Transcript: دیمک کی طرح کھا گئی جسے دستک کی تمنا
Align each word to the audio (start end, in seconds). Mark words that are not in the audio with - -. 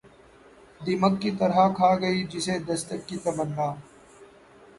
دیمک 0.81 1.13
کی 1.21 1.31
طرح 1.39 1.67
کھا 1.77 1.91
گئی 2.01 2.23
جسے 2.31 2.55
دستک 2.67 3.07
کی 3.07 3.17
تمنا 3.23 3.67